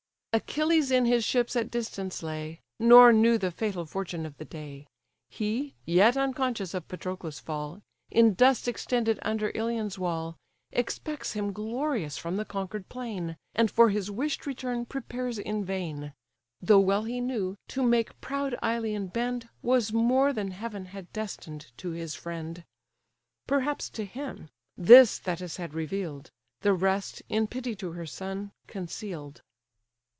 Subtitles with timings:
[0.33, 4.87] Achilles in his ships at distance lay, Nor knew the fatal fortune of the day;
[5.29, 10.37] He, yet unconscious of Patroclus' fall, In dust extended under Ilion's wall,
[10.71, 16.13] Expects him glorious from the conquered plain, And for his wish'd return prepares in vain;
[16.61, 21.73] Though well he knew, to make proud Ilion bend Was more than heaven had destined
[21.75, 22.63] to his friend.
[23.47, 24.47] Perhaps to him:
[24.77, 26.31] this Thetis had reveal'd;
[26.61, 29.41] The rest, in pity to her son, conceal'd.